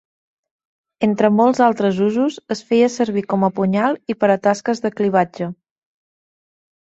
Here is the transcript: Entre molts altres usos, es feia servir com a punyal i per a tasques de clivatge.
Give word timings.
Entre 1.07 1.29
molts 1.41 1.59
altres 1.65 1.99
usos, 2.05 2.37
es 2.55 2.63
feia 2.71 2.87
servir 2.93 3.23
com 3.33 3.45
a 3.47 3.51
punyal 3.59 3.99
i 4.13 4.15
per 4.23 4.29
a 4.37 4.37
tasques 4.47 4.81
de 4.87 4.93
clivatge. 5.01 5.51